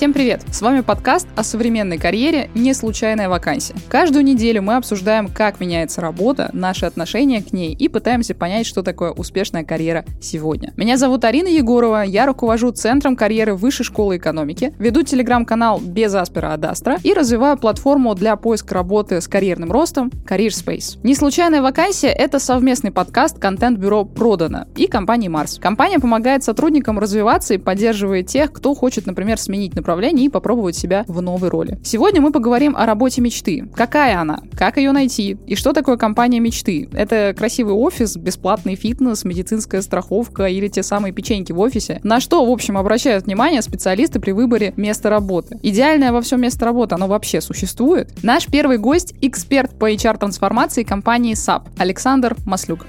[0.00, 0.40] Всем привет!
[0.50, 3.74] С вами подкаст о современной карьере «Не случайная вакансия».
[3.90, 8.82] Каждую неделю мы обсуждаем, как меняется работа, наши отношения к ней и пытаемся понять, что
[8.82, 10.72] такое успешная карьера сегодня.
[10.78, 16.54] Меня зовут Арина Егорова, я руковожу Центром карьеры Высшей школы экономики, веду телеграм-канал «Без Аспера
[16.54, 20.98] Адастра» и развиваю платформу для поиска работы с карьерным ростом Career Space.
[21.02, 25.58] «Не случайная вакансия»— это совместный подкаст контент-бюро «Продано» и компании Марс.
[25.58, 31.04] Компания помогает сотрудникам развиваться и поддерживает тех, кто хочет, например, сменить направлении и попробовать себя
[31.08, 31.78] в новой роли.
[31.82, 33.68] Сегодня мы поговорим о работе мечты.
[33.74, 34.40] Какая она?
[34.56, 35.36] Как ее найти?
[35.46, 36.88] И что такое компания мечты?
[36.92, 42.00] Это красивый офис, бесплатный фитнес, медицинская страховка или те самые печеньки в офисе?
[42.04, 45.58] На что, в общем, обращают внимание специалисты при выборе места работы?
[45.62, 48.12] Идеальное во всем место работы, оно вообще существует?
[48.22, 52.86] Наш первый гость— эксперт по HR-трансформации компании SAP Александр Маслюк.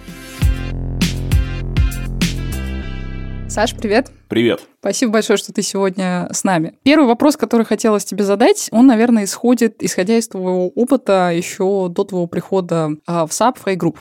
[3.49, 4.11] Саш, привет.
[4.29, 4.70] Привет.
[4.81, 6.73] Спасибо большое, что ты сегодня с нами.
[6.81, 12.03] Первый вопрос, который хотелось тебе задать, он, наверное, исходит, исходя из твоего опыта еще до
[12.03, 13.97] твоего прихода а, в SAP, в Group.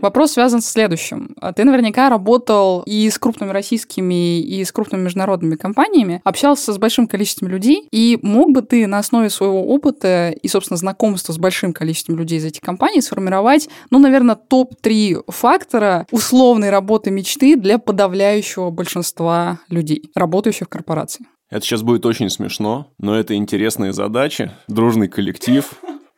[0.00, 1.36] Вопрос связан с следующим.
[1.54, 7.06] Ты наверняка работал и с крупными российскими, и с крупными международными компаниями, общался с большим
[7.06, 11.72] количеством людей, и мог бы ты на основе своего опыта и, собственно, знакомства с большим
[11.72, 18.70] количеством людей из этих компаний сформировать, ну, наверное, топ-3 фактора условной работы мечты для подавляющего
[18.70, 21.26] большинства людей, работающих в корпорации?
[21.50, 25.68] Это сейчас будет очень смешно, но это интересная задача, дружный коллектив,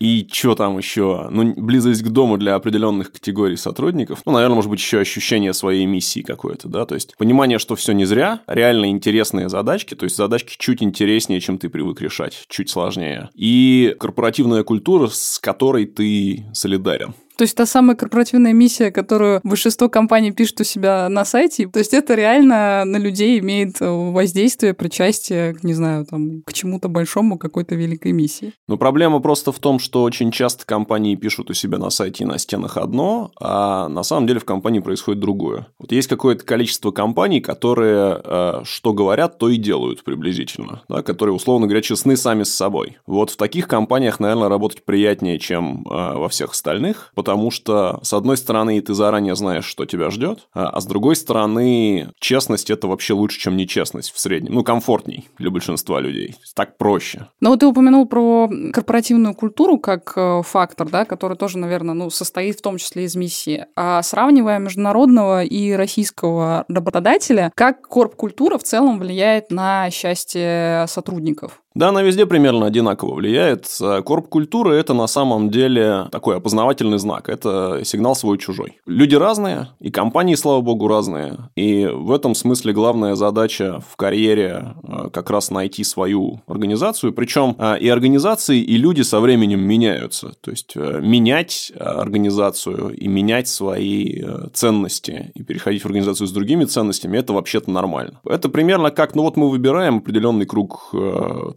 [0.02, 1.28] и что там еще?
[1.30, 4.22] Ну, близость к дому для определенных категорий сотрудников.
[4.26, 6.86] Ну, наверное, может быть, еще ощущение своей миссии какой-то, да?
[6.86, 11.40] То есть понимание, что все не зря, реально интересные задачки, то есть задачки чуть интереснее,
[11.40, 13.30] чем ты привык решать, чуть сложнее.
[13.36, 17.14] И корпоративная культура, с которой ты солидарен.
[17.36, 21.78] То есть та самая корпоративная миссия, которую большинство компаний пишет у себя на сайте, то
[21.78, 27.38] есть это реально на людей имеет э, воздействие, причастие, не знаю, там, к чему-то большому,
[27.38, 28.52] какой-то великой миссии.
[28.68, 32.26] Но проблема просто в том, что очень часто компании пишут у себя на сайте и
[32.26, 35.66] на стенах одно, а на самом деле в компании происходит другое.
[35.78, 41.34] Вот есть какое-то количество компаний, которые э, что говорят, то и делают приблизительно, да, которые,
[41.34, 42.98] условно говоря, честны сами с собой.
[43.06, 48.12] Вот в таких компаниях, наверное, работать приятнее, чем э, во всех остальных, потому что, с
[48.14, 52.88] одной стороны, ты заранее знаешь, что тебя ждет, а, а с другой стороны, честность это
[52.88, 54.54] вообще лучше, чем нечестность в среднем.
[54.54, 56.34] Ну, комфортней для большинства людей.
[56.56, 57.28] Так проще.
[57.40, 62.10] Но вот ты упомянул про корпоративную культуру как э, фактор, да, который тоже, наверное, ну,
[62.10, 63.66] состоит в том числе из миссии.
[63.76, 71.61] А сравнивая международного и российского работодателя, как корп-культура в целом влияет на счастье сотрудников?
[71.74, 73.66] Да, она везде примерно одинаково влияет.
[74.04, 77.28] Корп-культура– это на самом деле такой опознавательный знак.
[77.28, 78.78] Это сигнал свой-чужой.
[78.86, 81.38] Люди разные, и компании, слава богу, разные.
[81.56, 87.12] И в этом смысле главная задача в карьере э, как раз найти свою организацию.
[87.12, 90.32] Причем э, и организации, и люди со временем меняются.
[90.40, 94.22] То есть, э, менять организацию и менять свои
[94.52, 98.20] ценности и переходить в организацию с другими ценностями– это вообще-то нормально.
[98.24, 100.90] Это примерно как, ну вот мы выбираем определенный круг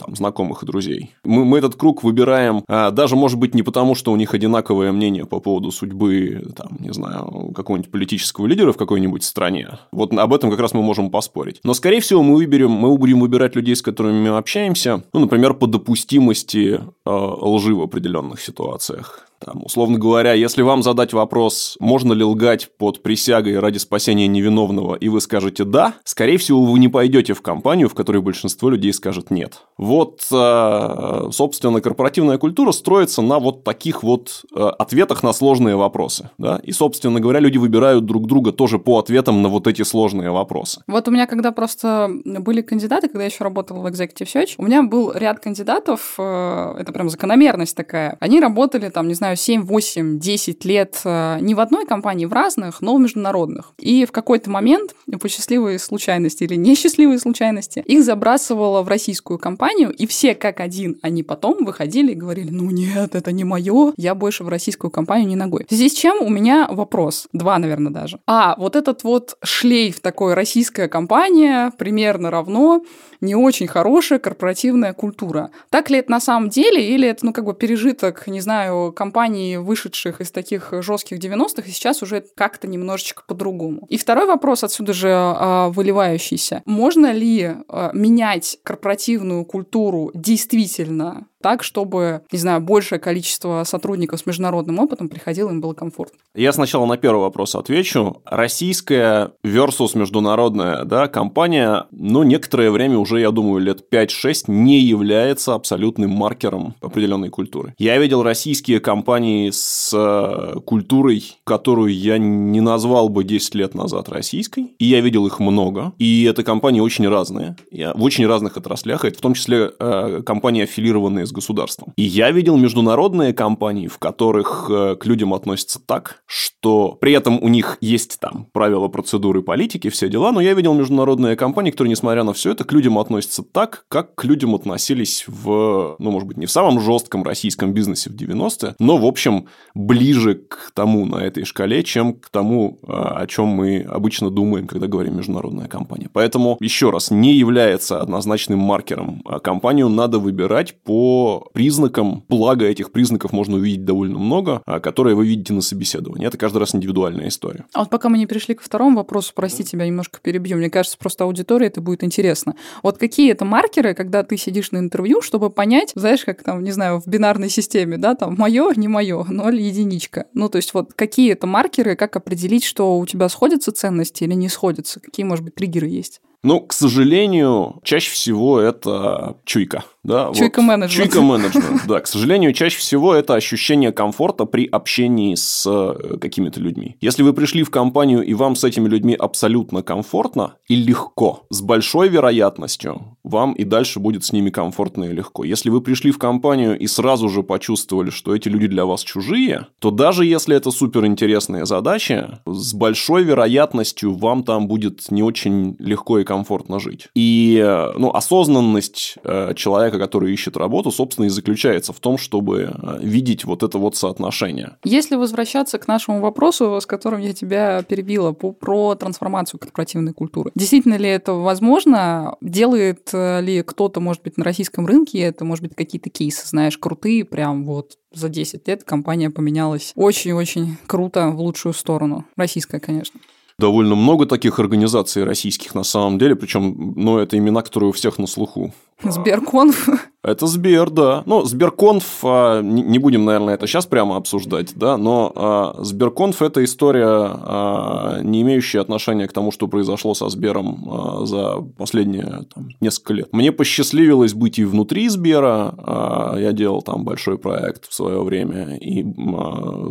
[0.05, 1.16] там, знакомых и друзей.
[1.23, 4.91] Мы, мы этот круг выбираем а, даже, может быть, не потому, что у них одинаковое
[4.91, 9.79] мнение по поводу судьбы, там, не знаю, какого-нибудь политического лидера в какой-нибудь стране.
[9.91, 11.59] Вот об этом как раз мы можем поспорить.
[11.63, 15.53] Но, скорее всего, мы выберем, мы будем выбирать людей, с которыми мы общаемся, ну, например,
[15.53, 19.27] по допустимости э, лжи в определенных ситуациях.
[19.40, 24.96] Там, условно говоря, если вам задать вопрос, можно ли лгать под присягой ради спасения невиновного,
[24.96, 28.94] и вы скажете «да», скорее всего, вы не пойдете в компанию, в которой большинство людей
[28.94, 29.62] скажет «нет».
[29.78, 36.29] Вот, э, собственно, корпоративная культура строится на вот таких вот э, ответах на сложные вопросы.
[36.38, 36.59] Да?
[36.63, 40.81] И, собственно говоря, люди выбирают друг друга тоже по ответам на вот эти сложные вопросы.
[40.88, 44.63] Вот у меня, когда просто были кандидаты, когда я еще работала в Executive Search, у
[44.63, 48.17] меня был ряд кандидатов, э, это прям закономерность такая.
[48.19, 52.25] Они работали там, не знаю, знаю, 7, 8, 10 лет э, не в одной компании,
[52.25, 53.73] в разных, но в международных.
[53.78, 59.91] И в какой-то момент, по счастливой случайности или несчастливой случайности, их забрасывало в российскую компанию,
[59.91, 64.16] и все как один, они потом выходили и говорили, ну нет, это не мое, я
[64.16, 65.66] больше в российскую компанию не ногой.
[65.70, 68.20] Здесь чем у меня вопрос, два, наверное, даже.
[68.28, 72.84] А, вот этот вот шлейф такой, российская компания, примерно равно
[73.22, 75.52] не очень хорошая корпоративная культура.
[75.70, 79.58] Так ли это на самом деле, или это, ну, как бы пережиток, не знаю, компаний,
[79.58, 83.88] вышедших из таких жестких 90-х, и сейчас уже как-то немножечко по-другому.
[83.90, 86.62] И второй вопрос отсюда же э, выливающийся.
[86.66, 94.25] Можно ли э, менять корпоративную культуру действительно так, чтобы, не знаю, большее количество сотрудников с
[94.25, 96.17] международным опытом приходило, им было комфортно?
[96.33, 98.23] Я сначала на первый вопрос отвечу.
[98.25, 105.53] Российская versus международная да, компания, ну, некоторое время уже, я думаю, лет 5-6 не является
[105.53, 107.75] абсолютным маркером определенной культуры.
[107.77, 114.09] Я видел российские компании с э, культурой, которую я не назвал бы 10 лет назад
[114.09, 119.03] российской, и я видел их много, и это компании очень разные, в очень разных отраслях,
[119.03, 121.93] в том числе э, компании, аффилированные с государством.
[121.96, 127.41] И я видел международные компании, в которых э, к людям относятся так, что при этом
[127.41, 131.91] у них есть там правила, процедуры, политики, все дела, но я видел международные компании, которые,
[131.91, 136.28] несмотря на все это, к людям относятся так, как к людям относились в, ну, может
[136.28, 141.05] быть, не в самом жестком российском бизнесе в 90-е, но, в общем, ближе к тому
[141.05, 145.67] на этой шкале, чем к тому, э, о чем мы обычно думаем, когда говорим международная
[145.67, 146.09] компания.
[146.11, 149.22] Поэтому, еще раз, не является однозначным маркером.
[149.26, 151.15] А компанию надо выбирать по
[151.53, 156.28] признакам, благо этих признаков можно увидеть довольно много, а, которые вы видите на собеседовании.
[156.28, 157.66] Это каждый раз индивидуальная история.
[157.73, 160.58] А вот пока мы не пришли к второму вопросу, прости тебя, немножко перебью.
[160.58, 162.56] Мне кажется, просто аудитории это будет интересно.
[162.84, 166.72] Вот какие это маркеры, когда ты сидишь на интервью, чтобы понять, знаешь, как там, не
[166.72, 170.28] знаю, в бинарной системе, да, там мое, не мое, ноль, единичка.
[170.34, 174.34] Ну, то есть вот какие это маркеры, как определить, что у тебя сходятся ценности или
[174.34, 175.00] не сходятся?
[175.00, 176.22] Какие, может быть, триггеры есть?
[176.44, 179.84] Ну, к сожалению, чаще всего это чуйка.
[180.05, 180.67] Да, чуйка вот.
[180.67, 181.11] менеджмент.
[181.11, 181.99] Чуйка менеджмент, да.
[181.99, 186.96] К сожалению, чаще всего это ощущение комфорта при общении с э, какими-то людьми.
[187.02, 191.61] Если вы пришли в компанию, и вам с этими людьми абсолютно комфортно и легко, с
[191.61, 195.43] большой вероятностью вам и дальше будет с ними комфортно и легко.
[195.43, 199.67] Если вы пришли в компанию и сразу же почувствовали, что эти люди для вас чужие,
[199.79, 206.19] то даже если это суперинтересная задача, с большой вероятностью вам там будет не очень легко
[206.19, 207.07] и комфортно жить.
[207.16, 212.17] И э, ну, осознанность э, человека человека, который ищет работу, собственно, и заключается в том,
[212.17, 214.77] чтобы э, видеть вот это вот соотношение.
[214.83, 220.51] Если возвращаться к нашему вопросу, с которым я тебя перебила, по, про трансформацию корпоративной культуры.
[220.55, 222.35] Действительно ли это возможно?
[222.41, 226.77] Делает э, ли кто-то, может быть, на российском рынке это, может быть, какие-то кейсы, знаешь,
[226.77, 232.25] крутые, прям вот за 10 лет компания поменялась очень-очень круто в лучшую сторону.
[232.37, 233.19] Российская, конечно
[233.59, 238.19] довольно много таких организаций российских на самом деле, причем, ну, это имена, которые у всех
[238.19, 238.73] на слуху.
[239.03, 239.90] Сберконф.
[240.25, 241.22] Это Сбер, да.
[241.25, 246.63] Ну, Сберконф, а, не будем, наверное, это сейчас прямо обсуждать, да, но а, Сберконф– это
[246.63, 253.13] история, а, не имеющая отношения к тому, что произошло со Сбером за последние там, несколько
[253.13, 253.27] лет.
[253.31, 259.05] Мне посчастливилось быть и внутри Сбера, я делал там большой проект в свое время, и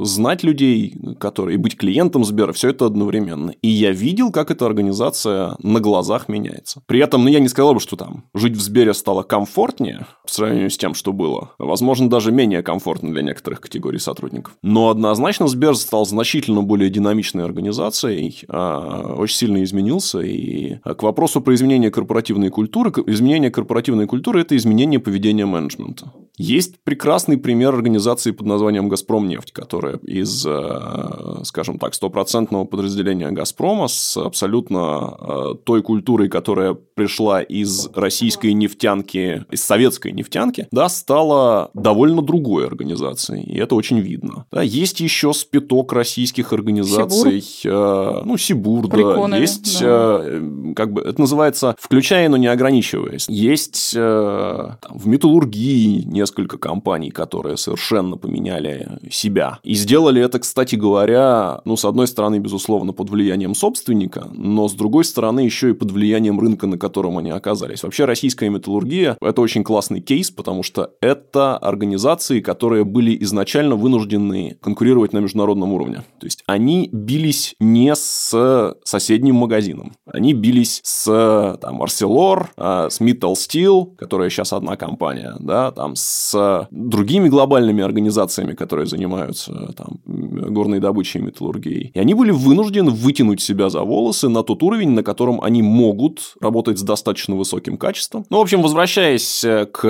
[0.02, 3.52] знать людей, которые, и быть клиентом Сбера, все это одновременно.
[3.62, 6.82] И я видел, как эта организация на глазах меняется.
[6.86, 10.32] При этом, ну, я не сказал бы, что там жить в Сбере стало комфортнее, по
[10.32, 11.52] сравнению с тем, что было.
[11.58, 14.54] Возможно, даже менее комфортно для некоторых категорий сотрудников.
[14.62, 20.20] Но однозначно Сбер стал значительно более динамичной организацией, а, очень сильно изменился.
[20.20, 26.12] И к вопросу про изменение корпоративной культуры, изменение корпоративной культуры– это изменение поведения менеджмента.
[26.36, 33.86] Есть прекрасный пример организации под названием «Газпромнефть», которая из, а, скажем так, стопроцентного подразделения «Газпрома»
[33.86, 41.70] с абсолютно а, той культурой, которая пришла из российской нефтянки, из советской нефтянки, да, стала
[41.74, 44.46] довольно другой организацией, и это очень видно.
[44.50, 47.74] Да, есть еще спиток российских организаций, Сибур?
[47.74, 50.20] Э, ну, Сибур, да, есть, да.
[50.22, 53.26] Э, как бы, это называется, включая, но не ограничиваясь.
[53.28, 59.58] Есть э, там, в металлургии несколько компаний, которые совершенно поменяли себя.
[59.62, 64.74] И сделали это, кстати говоря, ну, с одной стороны, безусловно, под влиянием собственника, но с
[64.74, 67.82] другой стороны, еще и под влиянием рынка, на котором они оказались.
[67.82, 74.58] Вообще, российская металлургия– это очень классный кейс, потому что это организации, которые были изначально вынуждены
[74.60, 76.02] конкурировать на международном уровне.
[76.20, 83.00] То есть они бились не с соседним магазином, они бились с там, Arcelor, а, с
[83.00, 90.00] Mittal Steel, которая сейчас одна компания, да, там, с другими глобальными организациями, которые занимаются там,
[90.04, 91.90] горной добычей и металлургией.
[91.94, 96.34] И они были вынуждены вытянуть себя за волосы на тот уровень, на котором они могут
[96.40, 98.24] работать с достаточно высоким качеством.
[98.30, 99.84] Ну, в общем, возвращаясь к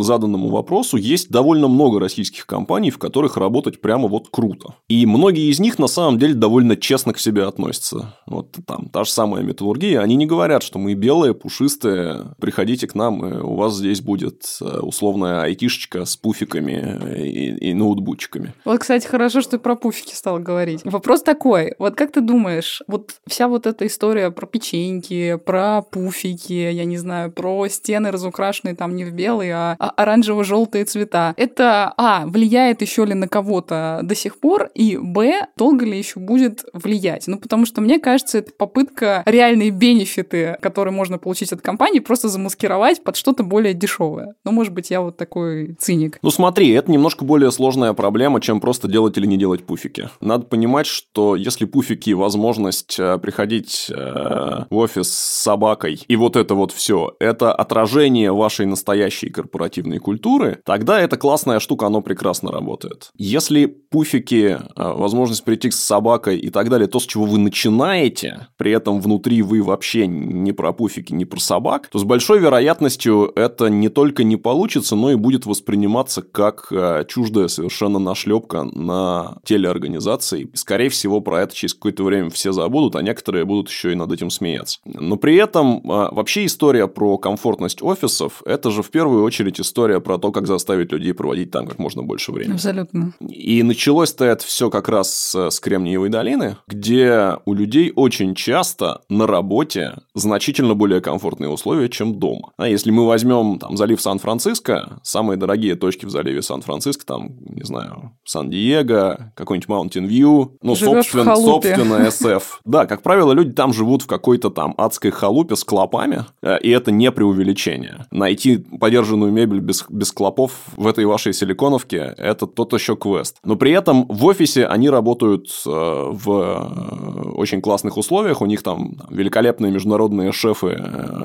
[0.00, 4.74] заданному вопросу, есть довольно много российских компаний, в которых работать прямо вот круто.
[4.88, 8.16] И многие из них на самом деле довольно честно к себе относятся.
[8.26, 12.94] Вот там та же самая металлургия, они не говорят, что мы белые, пушистые, приходите к
[12.94, 18.54] нам, и у вас здесь будет э, условная айтишечка с пуфиками и, и ноутбучками.
[18.64, 20.80] Вот, кстати, хорошо, что ты про пуфики стал говорить.
[20.84, 26.52] Вопрос такой, вот как ты думаешь, вот вся вот эта история про печеньки, про пуфики,
[26.52, 31.34] я не знаю, про стены разукрашенные там не в белый белый, а, а оранжево-желтые цвета.
[31.36, 36.20] Это, а, влияет еще ли на кого-то до сих пор, и, б, долго ли еще
[36.20, 37.26] будет влиять.
[37.26, 42.28] Ну, потому что, мне кажется, это попытка реальные бенефиты, которые можно получить от компании, просто
[42.28, 44.34] замаскировать под что-то более дешевое.
[44.44, 46.18] Ну, может быть, я вот такой циник.
[46.22, 50.10] Ну, смотри, это немножко более сложная проблема, чем просто делать или не делать пуфики.
[50.20, 56.36] Надо понимать, что если пуфики возможность э, приходить э, в офис с собакой и вот
[56.36, 62.50] это вот все, это отражение вашей настоящей корпоративной культуры, тогда эта классная штука, оно прекрасно
[62.50, 63.10] работает.
[63.16, 68.48] Если пуфики, э, возможность прийти с собакой и так далее, то, с чего вы начинаете,
[68.56, 73.32] при этом внутри вы вообще не про пуфики, не про собак, то с большой вероятностью
[73.36, 76.72] это не только не получится, но и будет восприниматься как
[77.08, 80.50] чуждая совершенно нашлепка на теле организации.
[80.54, 84.12] Скорее всего, про это через какое-то время все забудут, а некоторые будут еще и над
[84.12, 84.78] этим смеяться.
[84.84, 90.00] Но при этом а, вообще история про комфортность офисов– это же в первую очередь история
[90.00, 92.54] про то, как заставить людей проводить там как можно больше времени.
[92.54, 93.12] Абсолютно.
[93.20, 99.26] И началось-то это все как раз с Кремниевой долины, где у людей очень часто на
[99.26, 102.52] работе значительно более комфортные условия, чем дома.
[102.56, 107.64] А если мы возьмем там залив Сан-Франциско, самые дорогие точки в заливе Сан-Франциско, там, не
[107.64, 112.42] знаю, Сан-Диего, какой-нибудь Mountain View, ну, собственно, собственно, SF.
[112.64, 116.70] Да, как правило, люди там живут в какой-то там адской халупе с клопами, э, и
[116.70, 118.06] это не преувеличение.
[118.10, 118.64] Найти
[119.08, 123.36] подержанную мебель без, без клопов в этой вашей силиконовке– это тот еще квест.
[123.44, 128.62] Но при этом в офисе они работают э, в э, очень классных условиях, у них
[128.62, 130.78] там великолепные международные шефы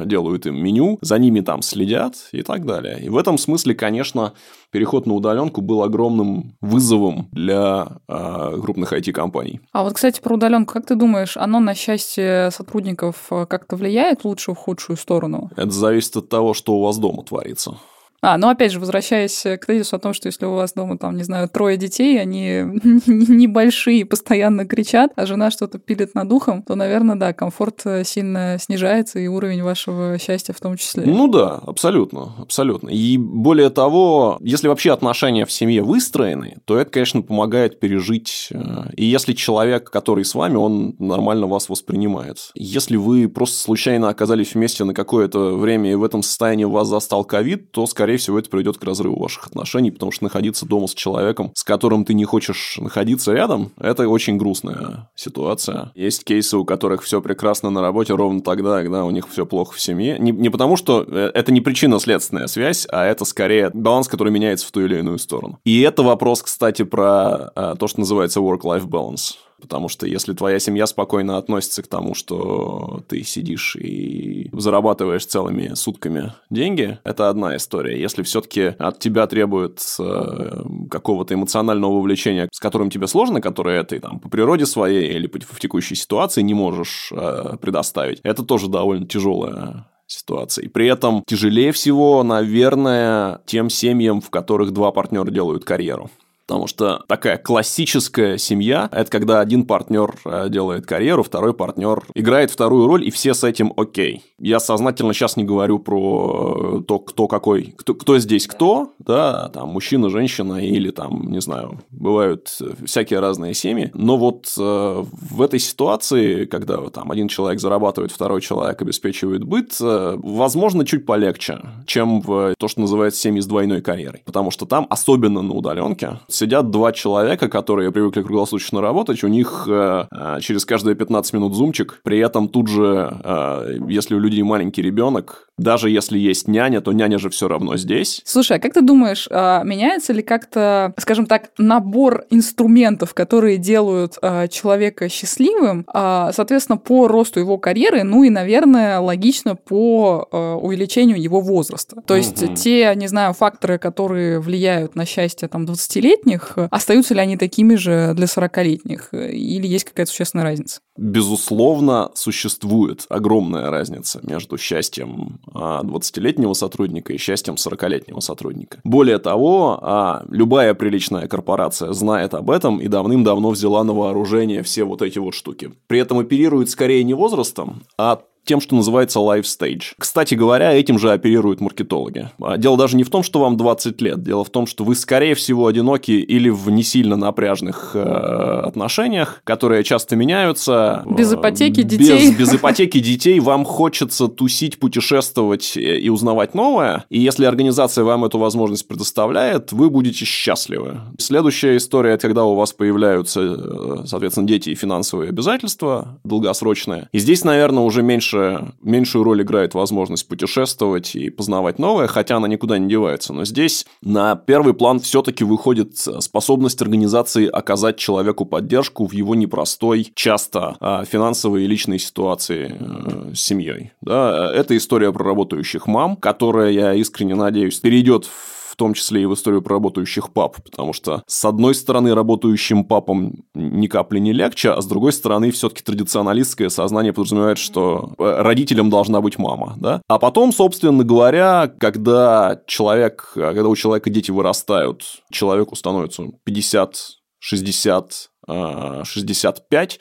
[0.06, 3.00] делают им меню, за ними там следят и так далее.
[3.02, 4.34] И в этом смысле, конечно,
[4.74, 9.62] переход на удаленку был огромным вызовом для э, крупных IT-компаний.
[9.72, 14.22] А вот, кстати, про удаленку, как ты думаешь, оно на счастье сотрудников а, как-то влияет
[14.22, 15.52] в лучшую, в худшую сторону?
[15.56, 17.76] Это зависит от того, что у вас дома творится.
[18.24, 21.18] А, ну опять же, возвращаясь к тезису о том, что если у вас дома, там,
[21.18, 22.62] не знаю, трое детей, они
[23.06, 28.56] небольшие, постоянно кричат, а жена что-то пилит над ухом, то, наверное, да, комфорт э, сильно
[28.62, 31.04] снижается, и уровень вашего счастья в том числе.
[31.06, 32.88] Ну да, абсолютно, абсолютно.
[32.88, 38.48] И более того, если вообще отношения в семье выстроены, то это, конечно, помогает пережить.
[38.52, 42.38] Э, и если человек, который с вами, он нормально вас воспринимает.
[42.56, 47.26] Если вы просто случайно оказались вместе на какое-то время, и в этом состоянии вас застал
[47.26, 50.88] ковид, то, скорее скорее всего, это приведет к разрыву ваших отношений, потому что находиться дома
[50.88, 55.92] с человеком, с которым ты не хочешь находиться рядом, это очень грустная ситуация.
[55.96, 59.74] Есть кейсы, у которых все прекрасно на работе ровно тогда, когда у них все плохо
[59.74, 60.20] в семье.
[60.20, 64.68] Не, не потому, что э, это не причинно-следственная связь, а это скорее баланс, который меняется
[64.68, 65.60] в ту или иную сторону.
[65.64, 69.36] И это вопрос, кстати, про а, то, что называется work-life balance.
[69.64, 75.74] Потому что если твоя семья спокойно относится к тому, что ты сидишь и зарабатываешь целыми
[75.74, 77.98] сутками деньги, это одна история.
[77.98, 84.02] Если все-таки от тебя требуют э, какого-то эмоционального вовлечения, с которым тебе сложно, которое ты
[84.02, 89.08] там по природе своей или в текущей ситуации не можешь э, предоставить, это тоже довольно
[89.08, 90.66] тяжелая ситуация.
[90.66, 96.12] И при этом тяжелее всего, наверное, тем семьям, в которых два партнера делают карьеру.
[96.46, 102.52] Потому что такая классическая семья– это когда один партнер э, делает карьеру, второй партнер играет
[102.52, 104.24] вторую роль, и все с этим окей.
[104.40, 109.50] Я сознательно сейчас не говорю про э, то, кто какой, кто, кто здесь кто, да,
[109.50, 112.50] там мужчина, женщина или там, не знаю, бывают
[112.86, 113.90] всякие разные семьи.
[113.94, 119.78] Но вот э, в этой ситуации, когда там один человек зарабатывает, второй человек обеспечивает быт,
[119.80, 124.24] э, возможно, чуть полегче, чем в то, что называется семьи с двойной карьерой.
[124.26, 129.66] Потому что там, особенно на удаленке, сидят два человека, которые привыкли круглосуточно работать, у них
[129.68, 134.44] э, э через каждые 15 минут зумчик, при этом тут же, э, если у людей
[134.44, 138.22] маленький ребенок, даже если есть няня, то няня же все равно здесь.
[138.26, 144.18] Слушай, а как ты думаешь, а, меняется ли как-то, скажем так, набор инструментов, которые делают
[144.22, 150.28] а, человека счастливым, а, соответственно, по росту его карьеры, ну и, наверное, логично по
[150.62, 152.02] увеличению его возраста.
[152.06, 152.56] То есть угу.
[152.56, 158.14] те, не знаю, факторы, которые влияют на счастье там 20-летних, остаются ли они такими же
[158.16, 159.10] для 40-летних?
[159.14, 160.82] Или есть какая-то существенная разница?
[160.98, 168.80] Безусловно, существует огромная разница между счастьем 20-летнего а, сотрудника и счастьем 40-летнего сотрудника.
[168.84, 174.84] Более того, а, любая приличная корпорация знает об этом и давным-давно взяла на вооружение все
[174.84, 175.74] вот эти вот штуки.
[175.88, 179.94] При этом оперирует скорее не возрастом, а тем, что называется life stage.
[179.98, 182.30] Кстати говоря, этим же оперируют маркетологи.
[182.42, 184.22] А дело даже не в том, что вам 20 лет.
[184.24, 189.42] Дело в том, что вы, скорее всего, одиноки или в не сильно напряжных э, отношениях,
[189.44, 191.04] которые часто меняются.
[191.06, 192.32] Без ипотеки детей.
[192.32, 197.06] Без, без ипотеки детей вам хочется тусить, путешествовать и узнавать новое.
[197.10, 201.00] И если организация вам эту возможность предоставляет, вы будете счастливы.
[201.18, 207.08] Следующая история, это когда у вас появляются, э, соответственно, дети и финансовые обязательства долгосрочные.
[207.12, 208.02] И здесь, наверное, уже
[208.34, 213.34] меньше, меньшую роль играет возможность путешествовать и познавать новое, хотя она никуда не девается.
[213.34, 220.12] Но здесь на первый план все-таки выходит способность организации оказать человеку поддержку в его непростой,
[220.16, 223.92] часто а, финансовой и личной ситуации э, с семьей.
[224.02, 229.22] Да, это история про работающих мам, которая, я искренне надеюсь, перейдет в в том числе
[229.22, 234.18] и в историю про работающих пап, потому что, с одной стороны, работающим папам ни капли
[234.18, 239.38] не легче, а с другой стороны, все-таки традиционалистское сознание подразумевает, что э, родителям должна быть
[239.38, 240.02] мама, да?
[240.08, 246.98] А потом, собственно говоря, когда человек, когда у человека дети вырастают, человеку становится 50,
[247.38, 250.00] 60, 65,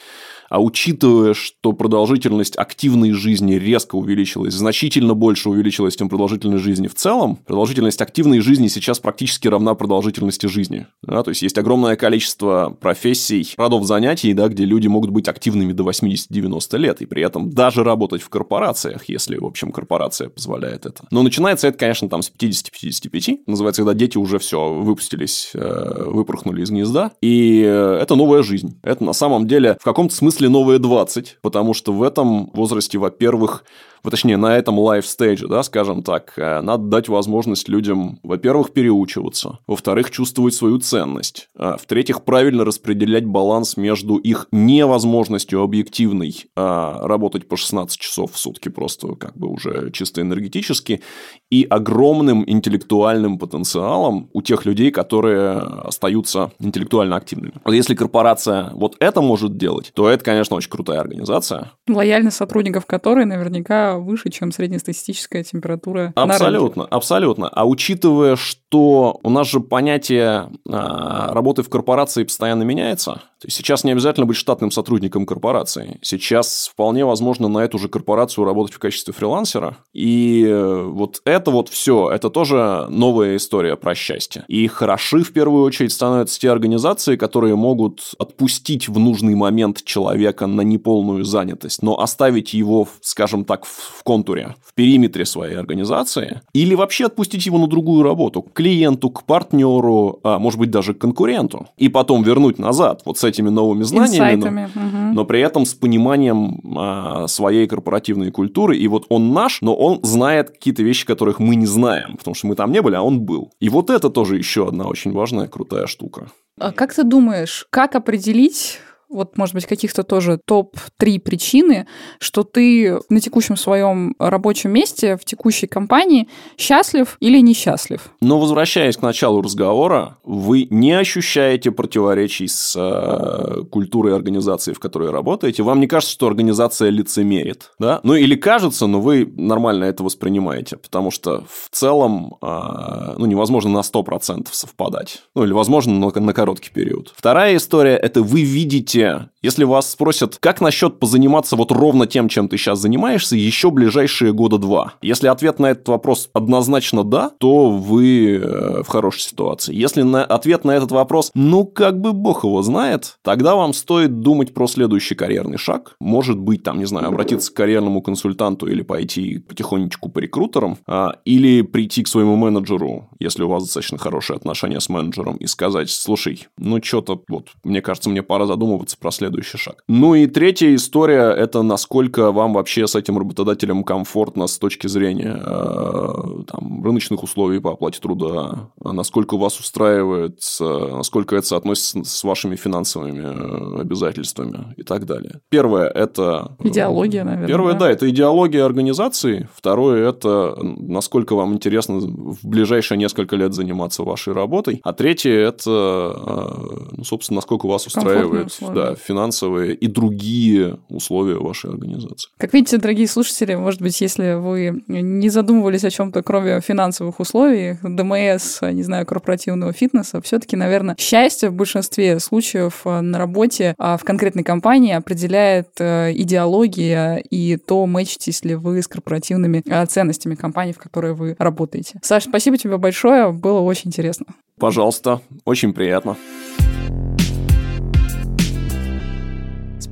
[0.52, 6.94] а учитывая, что продолжительность активной жизни резко увеличилась, значительно больше увеличилась, чем продолжительность жизни в
[6.94, 10.86] целом, продолжительность активной жизни сейчас практически равна продолжительности жизни.
[11.00, 15.72] Да, то есть есть огромное количество профессий, родов занятий, да, где люди могут быть активными
[15.72, 20.84] до 80-90 лет, и при этом даже работать в корпорациях, если, в общем, корпорация позволяет
[20.84, 21.06] это.
[21.10, 26.60] Но начинается это, конечно, там с 50-55, называется, когда дети уже все выпустились, э, выпорхнули
[26.62, 28.78] из гнезда, и э, это новая жизнь.
[28.82, 32.98] Это на самом деле в каком-то смысле смысле новые 20, потому что в этом возрасте,
[32.98, 33.64] во-первых,
[34.10, 40.10] точнее, на этом лайфстейдже, да, скажем так, э, надо дать возможность людям, во-первых, переучиваться, во-вторых,
[40.10, 47.56] чувствовать свою ценность, а в-третьих, правильно распределять баланс между их невозможностью объективной а, работать по
[47.56, 51.02] 16 часов в сутки просто как бы уже чисто энергетически
[51.50, 57.54] и огромным интеллектуальным потенциалом у тех людей, которые остаются интеллектуально активными.
[57.66, 61.72] Если корпорация вот это может делать, то это, конечно, очень крутая организация.
[61.88, 67.48] Лояльность сотрудников которой наверняка выше, чем среднестатистическая температура Абсолютно, абсолютно.
[67.48, 73.56] А учитывая, что у нас же понятие а, работы в корпорации постоянно меняется, то есть
[73.56, 75.98] сейчас не обязательно быть штатным сотрудником корпорации.
[76.00, 79.78] Сейчас вполне возможно на эту же корпорацию работать в качестве фрилансера.
[79.92, 84.44] И э, вот это вот все, это тоже новая история про счастье.
[84.46, 90.46] И хороши в первую очередь становятся те организации, которые могут отпустить в нужный момент человека
[90.46, 96.74] на неполную занятость, но оставить его, скажем так, в контуре, в периметре своей организации, или
[96.74, 100.98] вообще отпустить его на другую работу, к клиенту, к партнеру, а может быть даже к
[100.98, 105.14] конкуренту, и потом вернуть назад вот с этими новыми знаниями, но, угу.
[105.14, 110.00] но при этом с пониманием а, своей корпоративной культуры, и вот он наш, но он
[110.02, 113.20] знает какие-то вещи, которых мы не знаем, потому что мы там не были, а он
[113.20, 113.50] был.
[113.60, 116.28] И вот это тоже еще одна очень важная, крутая штука.
[116.58, 118.78] А как ты думаешь, как определить
[119.12, 121.86] вот, может быть, каких-то тоже топ-3 причины,
[122.18, 128.10] что ты на текущем своем рабочем месте, в текущей компании счастлив или несчастлив?
[128.20, 135.10] Но возвращаясь к началу разговора, вы не ощущаете противоречий с э, культурой организации, в которой
[135.10, 135.62] работаете.
[135.62, 138.00] Вам не кажется, что организация лицемерит, да?
[138.02, 143.70] Ну или кажется, но вы нормально это воспринимаете, потому что в целом э, ну, невозможно
[143.70, 145.22] на 100% совпадать.
[145.34, 147.12] Ну или возможно, но на короткий период.
[147.16, 149.31] Вторая история– это вы видите Yeah.
[149.42, 154.32] Если вас спросят, как насчет позаниматься вот ровно тем, чем ты сейчас занимаешься, еще ближайшие
[154.32, 154.94] года два?
[155.02, 159.74] Если ответ на этот вопрос однозначно да, то вы э, в хорошей ситуации.
[159.74, 164.20] Если на ответ на этот вопрос, ну как бы бог его знает, тогда вам стоит
[164.20, 165.96] думать про следующий карьерный шаг.
[166.00, 171.16] Может быть, там, не знаю, обратиться к карьерному консультанту или пойти потихонечку по рекрутерам, а,
[171.24, 175.90] или прийти к своему менеджеру, если у вас достаточно хорошие отношения с менеджером, и сказать,
[175.90, 179.82] слушай, ну что-то вот, мне кажется, мне пора задумываться про следующий шаг.
[179.88, 185.40] Ну и третья история– это насколько вам вообще с этим работодателем комфортно с точки зрения
[185.44, 192.56] э, там, рыночных условий по оплате труда, насколько вас устраивает, насколько это соотносится с вашими
[192.56, 195.40] финансовыми э, обязательствами и так далее.
[195.48, 196.56] Первое– это…
[196.58, 197.48] Э, идеология, наверное.
[197.48, 197.78] Первое, да?
[197.80, 199.48] да, это идеология организации.
[199.54, 204.80] Второе– это насколько вам интересно в ближайшие несколько лет заниматься вашей работой.
[204.84, 211.70] А третье– это, ну, собственно, насколько вас устраивает да, финансовая финансовые и другие условия вашей
[211.70, 212.30] организации.
[212.38, 217.78] Как видите, дорогие слушатели, может быть, если вы не задумывались о чем-то, кроме финансовых условий,
[217.82, 223.96] ДМС, не знаю, корпоративного фитнеса, все-таки, наверное, счастье в большинстве случаев э, на работе а
[223.96, 230.34] в конкретной компании определяет э, идеология и то, мэчитесь ли вы с корпоративными э, ценностями
[230.34, 232.00] компании, в которой вы работаете.
[232.02, 234.26] Саша, спасибо тебе большое, было очень интересно.
[234.58, 236.16] Пожалуйста, очень приятно.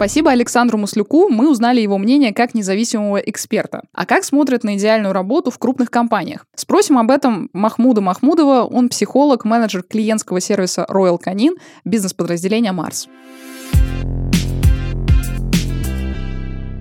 [0.01, 3.83] Спасибо Александру Маслюку, мы узнали его мнение как независимого эксперта.
[3.93, 6.47] А как смотрят на идеальную работу в крупных компаниях?
[6.55, 11.51] Спросим об этом Махмуда Махмудова, он психолог, менеджер клиентского сервиса Royal Canin,
[11.85, 13.09] бизнес-подразделения Марс.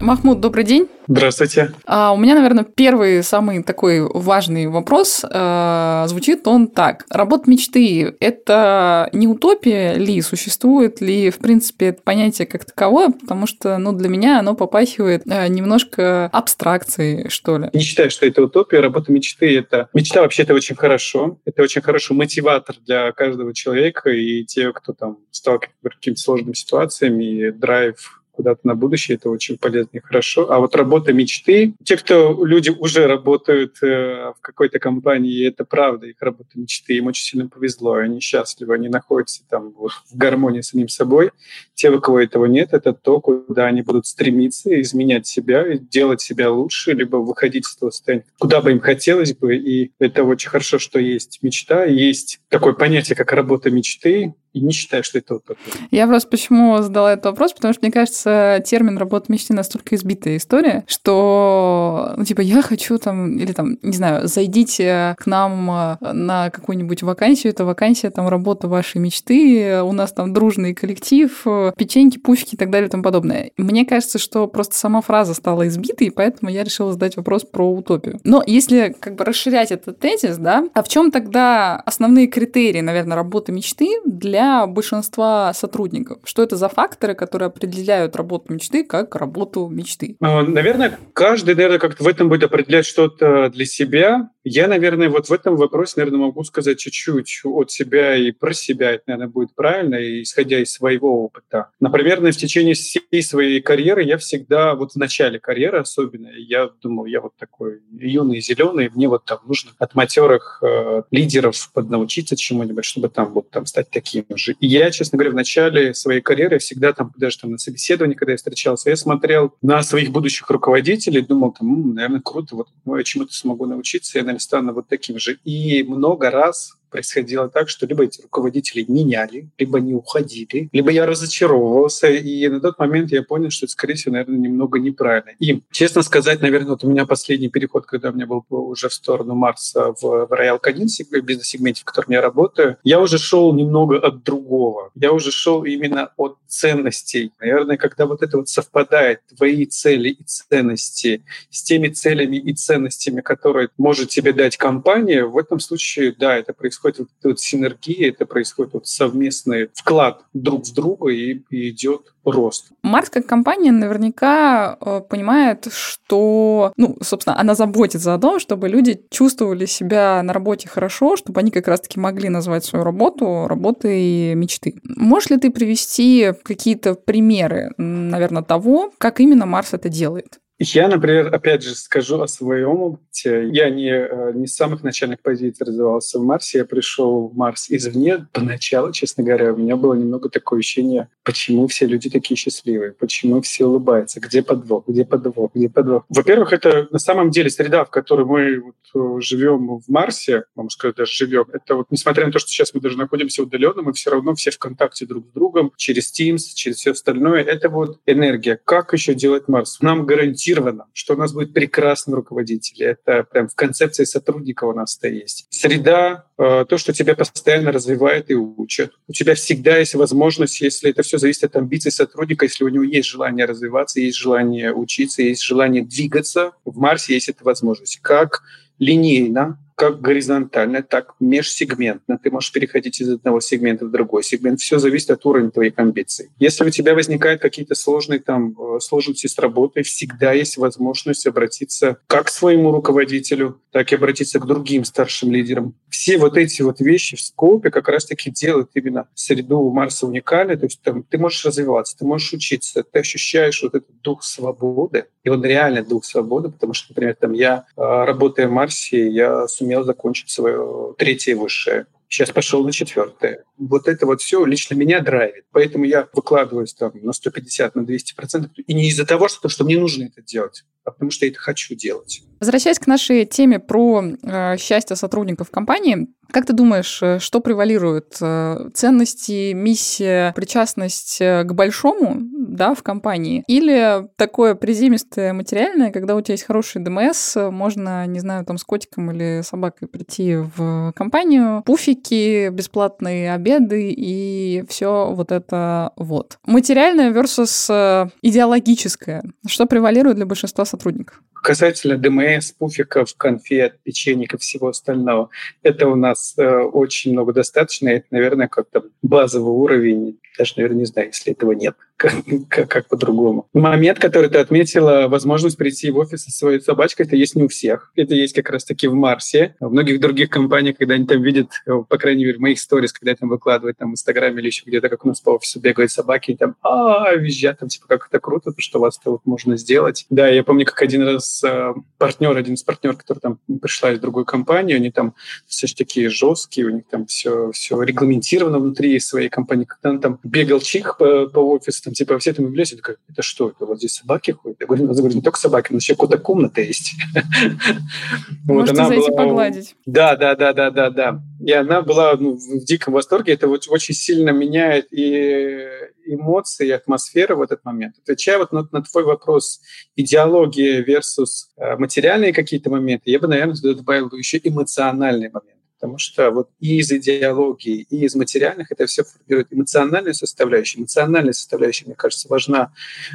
[0.09, 0.87] Махмуд, добрый день.
[1.07, 1.71] Здравствуйте.
[1.85, 5.23] А, у меня, наверное, первый самый такой важный вопрос.
[5.23, 7.05] А, звучит он так.
[7.11, 10.19] Работа мечты– это не утопия ли?
[10.23, 13.09] Существует ли, в принципе, это понятие как таковое?
[13.09, 17.69] Потому что, ну, для меня оно попахивает а, немножко абстракцией, что ли.
[17.71, 18.79] Не считаю, что это утопия.
[18.79, 19.89] Работа мечты– это...
[19.93, 21.37] Мечта вообще это очень хорошо.
[21.45, 26.53] Это очень хороший мотиватор для каждого человека и те, кто там сталкивается с какими-то сложными
[26.53, 30.49] ситуациями, драйв куда-то на будущее, это очень полезно и хорошо.
[30.49, 36.07] А вот работа мечты, те, кто люди уже работают э, в какой-то компании, это правда,
[36.07, 40.61] их работа мечты, им очень сильно повезло, они счастливы, они находятся там вот, в гармонии
[40.61, 41.31] с самим собой.
[41.73, 46.49] Те, у кого этого нет, это то, куда они будут стремиться, изменять себя, делать себя
[46.49, 49.57] лучше, либо выходить из того состояния, куда бы им хотелось бы.
[49.57, 54.71] И это очень хорошо, что есть мечта, есть такое понятие, как работа мечты, и не
[54.71, 55.71] считаю, что это утопия.
[55.91, 60.37] Я просто почему задала этот вопрос, потому что, мне кажется, термин «работа мечты» настолько избитая
[60.37, 65.69] история, что, ну, типа, я хочу там, или там, не знаю, зайдите к нам
[66.01, 71.45] э, на какую-нибудь вакансию, это вакансия, там, работа вашей мечты, у нас там дружный коллектив,
[71.77, 73.51] печеньки, пуфики и так далее и тому подобное.
[73.57, 77.71] Мне кажется, что просто сама фраза стала избитой, и поэтому я решила задать вопрос про
[77.71, 78.19] утопию.
[78.23, 83.15] Но если как бы расширять этот тезис, да, а в чем тогда основные критерии, наверное,
[83.15, 86.19] работы мечты для для большинства сотрудников?
[86.23, 90.15] Что это за факторы, которые определяют работу мечты как работу мечты?
[90.21, 94.29] А, наверное, каждый, наверное, как-то в этом будет определять что-то для себя.
[94.45, 98.91] Я, наверное, вот в этом вопросе, наверное, могу сказать чуть-чуть от себя и про себя.
[98.91, 101.69] Это, наверное, будет правильно, исходя из своего опыта.
[101.81, 107.05] Например, в течение всей своей карьеры я всегда, вот в начале карьеры особенно, я думал,
[107.05, 112.85] я вот такой юный, зеленый, мне вот там нужно от матерых э, лидеров поднаучиться чему-нибудь,
[112.85, 114.55] чтобы там вот там стать таким же.
[114.59, 118.33] И я, честно говоря, в начале своей карьеры всегда там, даже там на собеседовании, когда
[118.33, 123.03] я встречался, я смотрел на своих будущих руководителей, думал, там, наверное, круто, вот ну, я
[123.03, 125.39] чему-то смогу научиться, я, наверное, стану вот таким же.
[125.43, 131.05] И много раз происходило так, что либо эти руководители меняли, либо они уходили, либо я
[131.05, 135.31] разочаровывался, и на тот момент я понял, что это, скорее всего, наверное, немного неправильно.
[135.39, 138.93] И, честно сказать, наверное, вот у меня последний переход, когда у меня был уже в
[138.93, 140.87] сторону Марса в, в Royal Canin
[141.21, 144.91] бизнес-сегменте, в котором я работаю, я уже шел немного от другого.
[144.95, 147.31] Я уже шел именно от ценностей.
[147.39, 153.21] Наверное, когда вот это вот совпадает, твои цели и ценности с теми целями и ценностями,
[153.21, 158.09] которые может тебе дать компания, в этом случае, да, это происходит происходит вот, вот синергия,
[158.09, 162.71] это происходит вот совместный вклад друг в друга и, и идет рост.
[162.83, 169.01] Марс как компания наверняка э, понимает, что, ну, собственно, она заботится о том, чтобы люди
[169.09, 174.79] чувствовали себя на работе хорошо, чтобы они как раз-таки могли назвать свою работу работой мечты.
[174.83, 180.39] Можешь ли ты привести какие-то примеры, наверное, того, как именно Марс это делает?
[180.59, 183.47] Я, например, опять же скажу о своем опыте.
[183.49, 186.59] Я не, э, не с самых начальных позиций развивался в Марсе.
[186.59, 188.27] Я пришел в Марс извне.
[188.33, 193.41] Поначалу, честно говоря, у меня было немного такое ощущение, почему все люди такие счастливые, почему
[193.41, 196.03] все улыбаются, где подвох, где подвох, где подвох.
[196.09, 198.75] Во-первых, это на самом деле среда, в которой мы вот
[199.17, 201.45] э, живем в Марсе, можно сказать, даже живем.
[201.53, 204.51] Это вот, несмотря на то, что сейчас мы даже находимся удаленно, мы все равно все
[204.51, 207.43] в контакте друг с другом через Teams, через все остальное.
[207.43, 208.59] Это вот энергия.
[208.65, 209.79] Как еще делать Марс?
[209.79, 212.83] Нам гарантируют гарантировано, что у нас будет прекрасный руководитель.
[212.83, 215.47] Это прям в концепции сотрудника у нас это есть.
[215.49, 218.91] Среда, э, то, что тебя постоянно развивает и учат.
[219.07, 222.83] У тебя всегда есть возможность, если это все зависит от амбиций сотрудника, если у него
[222.83, 227.99] есть желание развиваться, есть желание учиться, есть желание двигаться, в Марсе есть эта возможность.
[228.01, 228.41] Как
[228.79, 232.19] линейно как горизонтально, так межсегментно.
[232.21, 234.59] Ты можешь переходить из одного сегмента в другой сегмент.
[234.59, 236.31] Все зависит от уровня твоих амбиций.
[236.37, 241.97] Если у тебя возникают какие-то сложные там э, сложности с работой, всегда есть возможность обратиться
[242.07, 245.73] как к своему руководителю, так и обратиться к другим старшим лидерам.
[245.87, 250.57] Все вот эти вот вещи в скопе как раз-таки делают именно среду Марса уникальной.
[250.57, 255.05] То есть там, ты можешь развиваться, ты можешь учиться, ты ощущаешь вот этот дух свободы.
[255.23, 259.47] И он реально дух свободы, потому что, например, там я, а, работая в Марсе, я
[259.47, 263.43] сумел закончить свое третье высшее сейчас пошел на четвертое.
[263.57, 265.45] Вот это вот все лично меня драйвит.
[265.51, 268.51] Поэтому я выкладываюсь там на 150, на 200 процентов.
[268.55, 271.39] И не из-за того, что, что мне нужно это делать, а потому что я это
[271.39, 272.23] хочу делать.
[272.39, 278.17] Возвращаясь к нашей теме про э, счастье сотрудников компании, как ты думаешь, э, что превалирует?
[278.21, 283.43] Э, ценности, миссия, причастность э, к большому да, в компании?
[283.47, 288.63] Или такое приземистое материальное, когда у тебя есть хороший ДМС, можно, не знаю, там с
[288.63, 296.37] котиком или собакой прийти в компанию, пуфики, бесплатные обеды и все вот это вот.
[296.45, 299.23] Материальное versus идеологическое.
[299.47, 301.21] Что превалирует для большинства сотрудников?
[301.41, 305.29] Касательно ДМС, пуфиков, конфет, печенья и всего остального,
[305.63, 307.89] это у нас э, очень много достаточно.
[307.89, 310.19] Это, наверное, как-то базовый уровень.
[310.37, 312.13] Даже, наверное, не знаю, если этого нет как,
[312.47, 313.47] как, как по-другому.
[313.53, 317.49] Момент, который ты отметила, возможность прийти в офис со своей собачкой, это есть не у
[317.49, 317.91] всех.
[317.95, 319.55] Это есть как раз-таки в Марсе.
[319.59, 322.93] В многих других компаниях, когда они там видят, э, по крайней мере, в моих сторис,
[322.93, 325.59] когда я там выкладываю там в Инстаграме или еще где-то, как у нас по офису
[325.59, 328.97] бегают собаки, и там, а, визжат, там, типа, как это круто, то, что у вас
[328.97, 330.05] это вот можно сделать.
[330.09, 333.99] Да, я помню, как один раз э, партнер, один из партнеров, который там пришла из
[333.99, 335.15] другой компании, они там
[335.45, 339.65] все такие жесткие, у них там все, все регламентировано внутри своей компании.
[339.65, 343.21] Когда он там бегал чих по, по офису, там, типа, все там являются, это, это
[343.21, 344.57] что, это вот здесь собаки ходят?
[344.59, 346.93] Я говорю, ну, не только собаки, но еще какая-то комната есть.
[348.45, 349.75] Можете зайти погладить.
[349.85, 351.21] Да, да, да, да, да, да.
[351.45, 353.33] И она была ну, в диком восторге.
[353.33, 355.67] Это вот очень сильно меняет и
[356.13, 357.95] эмоции, и атмосферу в этот момент.
[358.01, 359.61] Отвечая вот на, на твой вопрос,
[359.95, 365.59] идеология versus э, материальные какие-то моменты, я бы, наверное, добавил еще эмоциональный момент.
[365.79, 370.81] Потому что вот и из идеологии, и из материальных это все формирует эмоциональную составляющую.
[370.81, 372.73] Эмоциональная составляющая, мне кажется, важна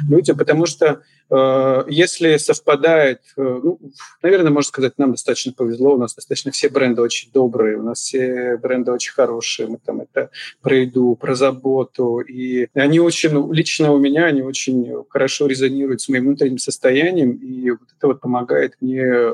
[0.09, 1.03] людям, потому что
[1.87, 3.79] если совпадает, э, ну,
[4.21, 7.99] наверное, можно сказать, нам достаточно повезло, у нас достаточно все бренды очень добрые, у нас
[7.99, 10.29] все бренды очень хорошие, мы там это
[10.61, 16.01] про еду, про заботу, и они очень, ну, лично у меня, они очень хорошо резонируют
[16.01, 19.33] с моим внутренним состоянием, и вот это вот помогает мне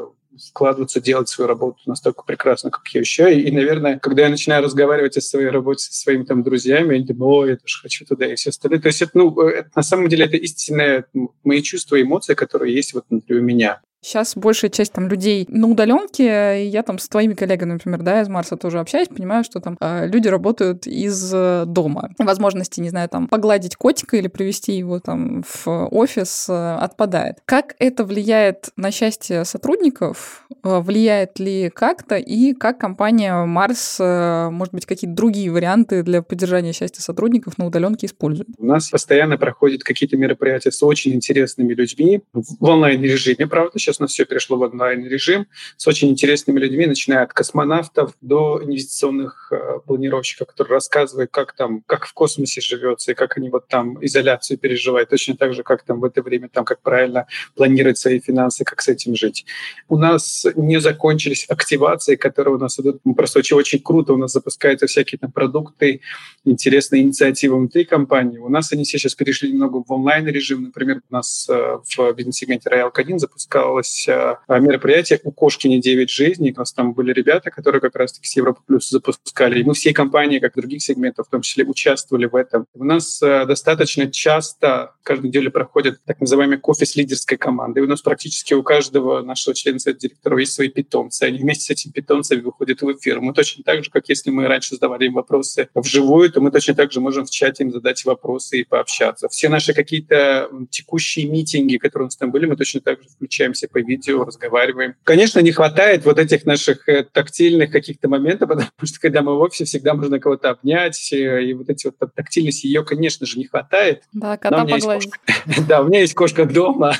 [0.49, 3.43] вкладываться, делать свою работу настолько прекрасно, как я ощущаю.
[3.43, 7.43] И, наверное, когда я начинаю разговаривать о своей работе со своими там друзьями, они думают,
[7.43, 8.79] ой, я тоже хочу туда и все остальное.
[8.79, 11.05] То есть это, ну, это, на самом деле это истинные
[11.43, 13.81] мои чувства и эмоции, которые есть вот внутри у меня.
[14.03, 18.29] Сейчас большая часть там людей на удаленке, я там с твоими коллегами, например, да, из
[18.29, 22.09] Марса тоже общаюсь, понимаю, что там э, люди работают из э, дома.
[22.17, 27.37] Возможности, не знаю, там погладить котика или привести его там в офис э, отпадает.
[27.45, 30.47] Как это влияет на счастье сотрудников?
[30.63, 32.15] Э, влияет ли как-то?
[32.15, 37.67] И как компания Марс, э, может быть, какие-то другие варианты для поддержания счастья сотрудников на
[37.67, 38.49] удаленке использует?
[38.57, 43.99] У нас постоянно проходят какие-то мероприятия с очень интересными людьми в онлайн-режиме, правда, сейчас Сейчас
[43.99, 49.51] у нас все перешло в онлайн-режим с очень интересными людьми, начиная от космонавтов до инвестиционных
[49.51, 54.03] э, планировщиков, которые рассказывают, как там, как в космосе живется и как они вот там
[54.03, 58.21] изоляцию переживают, точно так же, как там в это время, там, как правильно планировать свои
[58.21, 59.45] финансы, как с этим жить.
[59.89, 64.13] У нас не закончились активации, которые у нас идут ну, просто очень, очень круто.
[64.13, 65.99] У нас запускаются всякие там продукты,
[66.45, 68.37] интересные инициативы внутри компании.
[68.37, 70.63] У нас они сейчас перешли немного в онлайн-режим.
[70.63, 74.07] Например, у нас э, в бизнес-сегменте Royal 1 запускал делалось
[74.47, 76.53] а, мероприятие «У Кошкини 9 жизней».
[76.55, 79.59] У нас там были ребята, которые как раз-таки с Европа Плюс запускали.
[79.59, 82.65] И мы все компании, как других сегментов, в том числе, участвовали в этом.
[82.73, 87.79] У нас а, достаточно часто каждую неделю проходят так называемые кофе с лидерской командой.
[87.79, 91.23] И у нас практически у каждого нашего члена совета директоров есть свои питомцы.
[91.23, 93.19] Они вместе с этими питомцами выходят в эфир.
[93.21, 96.75] Мы точно так же, как если мы раньше задавали им вопросы вживую, то мы точно
[96.75, 99.27] так же можем в чате им задать вопросы и пообщаться.
[99.29, 103.67] Все наши какие-то текущие митинги, которые у нас там были, мы точно так же включаемся
[103.71, 104.95] по видео, разговариваем.
[105.03, 109.39] Конечно, не хватает вот этих наших э, тактильных каких-то моментов, потому что когда мы в
[109.39, 113.45] офисе, всегда можно кого-то обнять, э, и вот эти вот тактильности ее, конечно же, не
[113.45, 114.03] хватает.
[114.13, 115.11] Да, кота погладить.
[115.67, 116.95] Да, у меня есть кошка дома,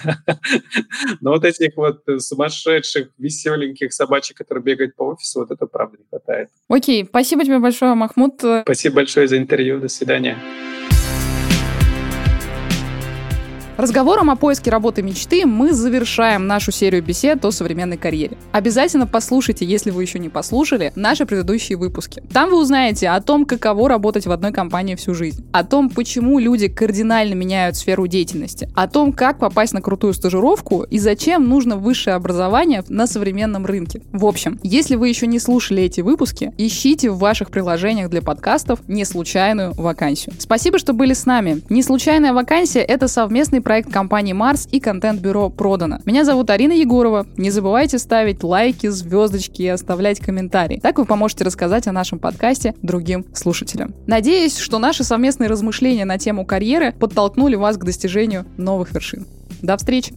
[1.22, 6.06] но вот этих вот сумасшедших, веселеньких собачек, которые бегают по офису, вот это правда не
[6.10, 6.50] хватает.
[6.68, 8.42] Окей, спасибо тебе большое, Махмуд.
[8.64, 9.80] Спасибо большое за интервью.
[9.80, 10.38] До свидания.
[13.82, 18.38] Разговором о поиске работы мечты мы завершаем нашу серию бесед о современной карьере.
[18.52, 22.22] Обязательно послушайте, если вы еще не послушали, наши предыдущие выпуски.
[22.34, 26.38] Там вы узнаете о том, каково работать в одной компании всю жизнь, о том, почему
[26.40, 31.78] люди кардинально меняют сферу деятельности, о том, как попасть на крутую стажировку и зачем нужно
[31.78, 34.02] высшее образование на современном рынке.
[34.12, 38.80] В общем, если вы еще не слушали эти выпуски, ищите в ваших приложениях для подкастов
[38.88, 40.36] не случайную вакансию.
[40.40, 41.62] Спасибо, что были с нами.
[41.70, 46.00] Не случайная вакансия— это совместный проект компании Марс и контент-бюро Продано.
[46.06, 47.26] Меня зовут Арина Егорова.
[47.38, 47.98] Не забывайте
[48.41, 50.80] ставить лайки, звездочки и оставлять комментарии.
[50.82, 53.93] Так вы поможете рассказать о нашем подкасте другим слушателям.
[54.08, 59.25] Надеюсь, что наши совместные размышления на тему карьеры подтолкнули вас к достижению новых вершин.
[59.62, 60.13] До встречи!